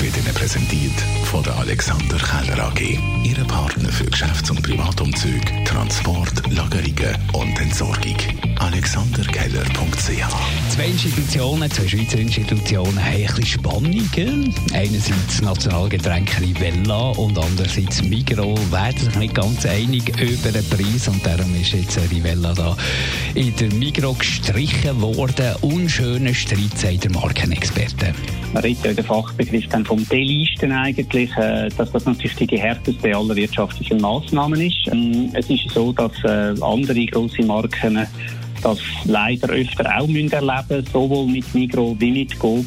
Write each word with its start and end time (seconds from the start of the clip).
wird 0.00 0.16
Ihnen 0.16 0.34
präsentiert 0.34 0.92
von 1.24 1.42
der 1.42 1.56
Alexander 1.56 2.18
Keller 2.18 2.64
AG. 2.64 2.80
Ihre 3.24 3.44
Partner 3.44 3.88
für 3.88 4.04
Geschäfts- 4.04 4.50
und 4.50 4.62
Privatumzüge, 4.62 5.64
Transport, 5.64 6.42
Lagerungen 6.52 7.16
und 7.32 7.60
Entsorgung. 7.60 8.16
AlexanderKeller.ch 8.58 10.70
Zwei 10.70 10.86
Institutionen, 10.86 11.70
zwei 11.70 11.88
Schweizer 11.88 12.18
Institutionen 12.18 13.02
haben 13.02 13.14
ein 13.14 13.26
bisschen 13.26 13.46
Spannungen. 13.46 14.54
Einerseits 14.72 15.26
das 15.28 15.42
Nationalgetränk 15.42 16.40
Rivella 16.40 17.10
und 17.10 17.38
andererseits 17.38 18.02
Migros 18.02 18.58
werden 18.70 18.98
sich 18.98 19.16
nicht 19.16 19.34
ganz 19.34 19.64
einig 19.66 20.08
über 20.20 20.52
den 20.52 20.68
Preis 20.68 21.08
und 21.08 21.24
darum 21.24 21.54
ist 21.54 21.72
jetzt 21.72 21.98
Rivella 22.10 22.54
da 22.54 22.76
in 23.34 23.54
der 23.56 23.72
Migros 23.72 24.18
gestrichen 24.18 25.00
worden. 25.00 25.54
Unschöner 25.62 26.34
Streit, 26.34 26.76
sagt 26.76 27.04
der 27.04 27.10
Markenexperte. 27.12 28.14
Man 28.52 28.62
redet 28.62 28.84
ja 28.84 28.92
der 28.92 29.04
Fachbegriff 29.04 29.68
dann 29.68 29.85
vom 29.86 30.06
Delisten 30.08 30.72
eigentlich, 30.72 31.34
äh, 31.36 31.68
dass 31.76 31.92
das 31.92 32.04
natürlich 32.04 32.34
die 32.36 32.58
härteste 32.58 33.16
aller 33.16 33.36
wirtschaftlichen 33.36 34.00
Maßnahmen 34.00 34.60
ist. 34.60 34.88
Ähm, 34.92 35.30
es 35.32 35.48
ist 35.48 35.70
so, 35.70 35.92
dass 35.92 36.12
äh, 36.24 36.54
andere 36.60 37.06
große 37.06 37.42
Marken 37.42 38.06
das 38.62 38.78
leider 39.04 39.48
öfter 39.50 39.98
auch 39.98 40.06
müssen 40.06 40.32
erleben 40.32 40.84
sowohl 40.92 41.26
mit 41.26 41.54
Migros 41.54 41.96
wie 41.98 42.10
mit 42.10 42.38
Coop. 42.38 42.66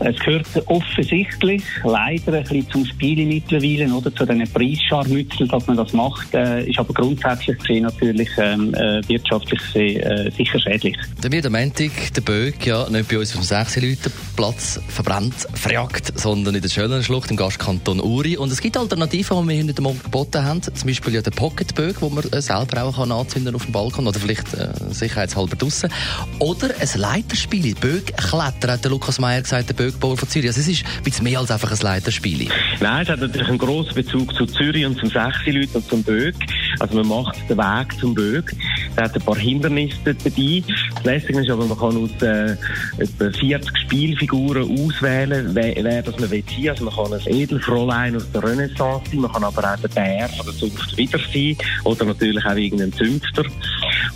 Es 0.00 0.18
gehört 0.20 0.46
offensichtlich 0.66 1.62
leider 1.84 2.32
ein 2.32 2.44
bisschen 2.44 2.70
zum 2.70 2.86
Spiel 2.86 3.26
mittlerweile, 3.26 3.92
oder 3.92 4.14
zu 4.14 4.24
diesen 4.24 4.50
Preisscharmützeln, 4.50 5.48
dass 5.48 5.66
man 5.66 5.76
das 5.76 5.92
macht, 5.92 6.34
äh, 6.34 6.64
ist 6.68 6.78
aber 6.78 6.94
grundsätzlich 6.94 7.58
gesehen 7.58 7.82
natürlich 7.82 8.30
ähm, 8.38 8.72
äh, 8.74 9.06
wirtschaftlich 9.08 9.60
äh, 9.76 10.30
sicher 10.30 10.58
schädlich. 10.58 10.96
Dann 11.20 11.32
wird 11.32 11.44
am 11.46 11.52
Montag 11.52 11.90
der 12.14 12.20
Böck 12.22 12.66
ja 12.66 12.88
nicht 12.88 13.08
bei 13.08 13.18
uns 13.18 13.34
auf 13.34 13.40
dem 13.40 13.44
6 13.44 13.76
Leuten 13.76 14.12
Platz 14.36 14.80
verbrannt, 14.88 15.34
verjagt, 15.54 16.18
sondern 16.18 16.54
in 16.54 16.62
der 16.62 16.70
schönen 16.70 17.02
Schlucht 17.02 17.30
im 17.30 17.36
Gastkanton 17.36 18.00
Uri. 18.00 18.38
Und 18.38 18.50
es 18.50 18.60
gibt 18.60 18.78
Alternativen, 18.78 19.48
die 19.48 19.54
wir 19.54 19.64
heute 19.64 19.82
Morgen 19.82 20.00
geboten 20.02 20.42
haben. 20.42 20.62
Zum 20.62 20.74
Beispiel 20.86 21.14
ja 21.14 21.20
den 21.20 21.32
Pocket 21.32 21.74
Böck, 21.74 22.00
wo 22.00 22.08
man 22.08 22.24
äh, 22.32 22.40
selber 22.40 22.84
auch 22.84 22.96
kann 22.96 23.12
anzünden 23.12 23.54
auf 23.54 23.64
dem 23.64 23.72
Balkon 23.72 24.06
oder 24.06 24.18
vielleicht 24.18 24.54
äh, 24.54 24.68
sicherheitshalber 24.88 25.56
draussen. 25.56 25.90
Oder 26.38 26.70
ein 26.80 26.88
Leiterspiel. 26.98 27.74
Böck 27.74 28.16
klettern, 28.16 28.70
hat 28.70 28.84
der 28.84 28.90
Lukas 28.90 29.18
Meyer 29.18 29.42
gesagt, 29.42 29.68
der 29.68 29.74
Böckbauer 29.90 30.16
von 30.16 30.28
Zürich. 30.28 30.48
Also 30.48 30.60
es 30.60 30.68
ist 30.68 30.84
ein 31.04 31.24
mehr 31.24 31.38
als 31.38 31.50
einfach 31.50 31.70
ein 31.70 31.78
Leiterspiel. 31.80 32.48
Nein, 32.80 33.02
es 33.02 33.08
hat 33.08 33.20
natürlich 33.20 33.48
einen 33.48 33.58
grossen 33.58 33.94
Bezug 33.94 34.34
zu 34.34 34.46
Zürich 34.46 34.86
und 34.86 34.98
zum 34.98 35.10
6 35.10 35.46
Leuten 35.46 35.76
und 35.76 35.88
zum 35.88 36.02
Böck. 36.02 36.34
Also 36.78 36.96
man 36.96 37.08
macht 37.08 37.38
den 37.48 37.58
Weg 37.58 37.98
zum 37.98 38.14
Böck. 38.14 38.52
Es 38.96 39.02
hat 39.02 39.14
ein 39.14 39.22
paar 39.22 39.36
Hindernisse 39.36 39.96
dabei. 40.04 40.62
Das 40.94 41.04
Lässige 41.04 41.40
ist 41.40 41.50
aber, 41.50 41.66
man 41.66 41.78
kann 41.78 41.96
aus 41.96 42.10
äh, 42.22 42.56
etwa 42.98 43.38
40 43.38 43.78
Spielfiguren 43.78 44.62
auswählen, 44.62 45.50
wer, 45.52 45.74
wer 45.76 46.02
das 46.02 46.18
man 46.18 46.30
will 46.30 46.44
sein. 46.48 46.68
Also 46.70 46.84
man 46.84 46.94
kann 46.94 47.12
ein 47.12 47.34
Edelfräulein 47.34 48.16
aus 48.16 48.30
der 48.32 48.42
Renaissance 48.42 49.10
sein, 49.10 49.20
man 49.20 49.32
kann 49.32 49.44
aber 49.44 49.74
auch 49.74 49.80
den 49.80 49.90
Bär 49.90 50.28
von 50.28 50.46
der 50.46 50.54
Zunft 50.54 50.96
wieder 50.96 51.18
sein 51.32 51.56
oder 51.84 52.04
natürlich 52.04 52.44
auch 52.44 52.56
irgendeinen 52.56 52.92
Zünfter. 52.92 53.44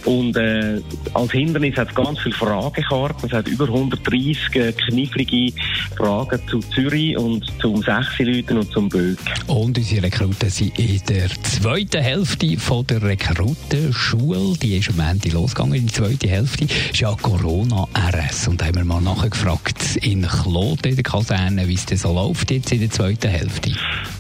Und 0.05 0.37
äh, 0.37 0.81
als 1.15 1.33
Hindernis 1.33 1.77
hat 1.77 1.89
es 1.89 1.95
ganz 1.95 2.19
viele 2.21 2.35
Fragekarten. 2.35 3.29
Es 3.29 3.33
hat 3.33 3.49
über 3.49 3.65
130 3.65 4.55
äh, 4.55 4.73
knifflige 4.73 5.53
Fragen 5.97 6.41
zu 6.49 6.61
Zürich 6.61 7.17
und 7.17 7.45
zum 7.61 7.83
Sechsi-Leuten 7.83 8.59
und 8.59 8.71
zum 8.71 8.89
Böck. 8.89 9.19
Und 9.47 9.79
unsere 9.79 10.03
Rekruten 10.03 10.51
sind 10.51 10.79
in 10.79 11.01
der 11.09 11.29
zweiten 11.43 12.03
Hälfte 12.03 12.57
von 12.59 12.87
der 12.87 13.03
Rekrutenschule. 13.03 14.57
Die 14.61 14.77
ist 14.77 14.91
am 14.91 15.01
Ende 15.01 15.31
losgegangen. 15.31 15.75
In 15.75 15.87
der 15.87 15.95
zweiten 15.95 16.29
Hälfte 16.29 16.65
ist 16.65 17.01
ja 17.01 17.15
Corona-RS. 17.15 18.49
Und 18.49 18.61
da 18.61 18.67
haben 18.67 18.77
wir 18.77 18.85
mal 18.85 19.01
nachgefragt 19.01 19.97
in 20.03 20.27
Kloten, 20.27 20.91
in 20.91 20.97
der 20.97 21.05
Kaserne, 21.05 21.67
wie 21.67 21.75
es 21.75 21.87
denn 21.87 21.99
so 21.99 22.13
läuft 22.13 22.51
jetzt 22.51 22.73
in 22.73 22.81
der 22.81 22.91
zweiten 22.91 23.29
Hälfte. 23.29 23.73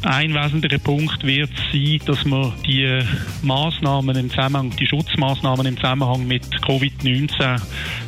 Ein 0.02 0.34
wesentlicher 0.34 0.78
Punkt 0.78 1.24
wird 1.24 1.50
sein, 1.72 2.00
dass 2.06 2.24
wir 2.24 2.52
die 2.66 3.00
Maßnahmen 3.42 4.16
im 4.16 4.30
Zusammenhang, 4.30 4.70
die 4.78 4.86
Schutzmaßnahmen 4.86 5.73
im 5.74 5.80
Zusammenhang 5.80 6.26
mit 6.26 6.44
Covid-19 6.62 7.60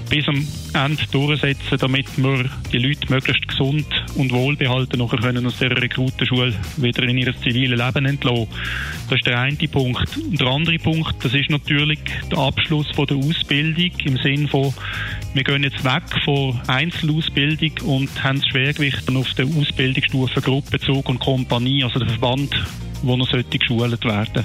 bis 0.08 0.28
am 0.28 0.46
Ende 0.72 1.02
durchsetzen, 1.10 1.78
damit 1.78 2.06
wir 2.16 2.48
die 2.72 2.78
Leute 2.78 3.12
möglichst 3.12 3.48
gesund 3.48 3.86
und 4.14 4.32
wohlbehalten 4.32 4.98
nachher 4.98 5.18
können 5.18 5.46
aus 5.46 5.58
der 5.58 5.70
Rekrutenschule 5.70 6.54
wieder 6.76 7.02
in 7.02 7.18
ihr 7.18 7.34
ziviles 7.40 7.80
Leben 7.80 8.06
entlassen. 8.06 8.46
Das 9.08 9.18
ist 9.18 9.26
der 9.26 9.40
eine 9.40 9.56
Punkt. 9.56 10.16
Und 10.16 10.40
der 10.40 10.46
andere 10.46 10.78
Punkt, 10.78 11.14
das 11.24 11.34
ist 11.34 11.50
natürlich 11.50 11.98
der 12.30 12.38
Abschluss 12.38 12.86
von 12.94 13.06
der 13.06 13.16
Ausbildung 13.16 13.90
im 14.04 14.16
Sinn 14.18 14.48
von, 14.48 14.72
wir 15.34 15.42
gehen 15.42 15.64
jetzt 15.64 15.84
weg 15.84 16.04
von 16.24 16.60
Einzelausbildung 16.68 17.72
und 17.84 18.22
haben 18.22 18.40
das 18.40 18.48
Schwergewicht 18.48 19.10
auf 19.14 19.34
der 19.34 19.46
Ausbildungsstufe 19.46 20.40
Gruppenzug 20.40 21.08
und 21.08 21.18
Kompanie, 21.18 21.82
also 21.82 21.98
der 21.98 22.08
Verband, 22.08 22.54
wo 23.02 23.16
noch 23.16 23.28
sollte 23.28 23.58
geschult 23.58 24.04
werden. 24.04 24.44